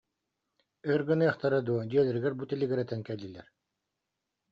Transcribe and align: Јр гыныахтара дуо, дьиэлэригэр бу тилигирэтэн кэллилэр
Јр 0.91 1.01
гыныахтара 1.09 1.59
дуо, 1.67 1.81
дьиэлэригэр 1.89 2.33
бу 2.37 2.43
тилигирэтэн 2.49 3.01
кэллилэр 3.07 3.47